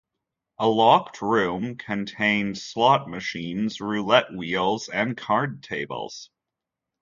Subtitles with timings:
[0.57, 6.31] A locked room contained slot machines, roulette wheels and card tables.